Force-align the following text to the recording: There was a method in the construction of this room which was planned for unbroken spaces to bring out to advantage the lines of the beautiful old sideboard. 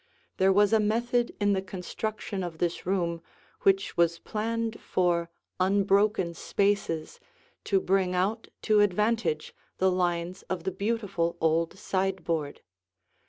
There 0.37 0.51
was 0.51 0.73
a 0.73 0.79
method 0.79 1.35
in 1.39 1.53
the 1.53 1.61
construction 1.61 2.41
of 2.43 2.57
this 2.57 2.87
room 2.87 3.21
which 3.61 3.95
was 3.97 4.17
planned 4.17 4.79
for 4.81 5.29
unbroken 5.59 6.33
spaces 6.33 7.19
to 7.65 7.79
bring 7.79 8.15
out 8.15 8.47
to 8.63 8.79
advantage 8.79 9.53
the 9.77 9.91
lines 9.91 10.41
of 10.49 10.63
the 10.63 10.71
beautiful 10.71 11.37
old 11.39 11.77
sideboard. 11.77 12.61